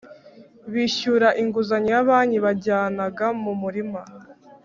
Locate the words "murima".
3.61-4.01